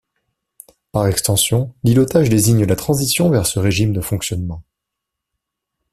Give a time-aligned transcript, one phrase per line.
[0.91, 4.63] Par extension, l'îlotage désigne la transition vers ce régime de fonctionnement.